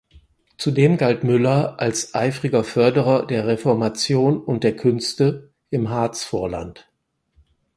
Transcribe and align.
Zudem 0.57 0.97
galt 0.97 1.23
Müller 1.23 1.79
als 1.79 2.15
"eifriger 2.15 2.63
Förderer 2.63 3.27
der 3.27 3.45
Reformation 3.45 4.43
und 4.43 4.63
der 4.63 4.75
Künste" 4.75 5.51
im 5.69 5.89
Harzvorland. 5.91 6.89